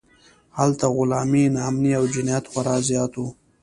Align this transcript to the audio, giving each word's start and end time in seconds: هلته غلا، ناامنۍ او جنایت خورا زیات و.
هلته 0.59 0.85
غلا، 0.95 1.21
ناامنۍ 1.55 1.91
او 1.99 2.03
جنایت 2.15 2.45
خورا 2.51 2.75
زیات 2.87 3.13
و. 3.17 3.21